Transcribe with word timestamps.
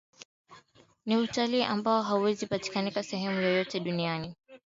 Ni 1.05 1.15
utalii 1.17 1.61
ambao 1.63 2.01
hauwezi 2.01 2.45
kupatikana 2.45 3.03
sehemu 3.03 3.41
yoyote 3.41 3.79
duniani 3.79 4.35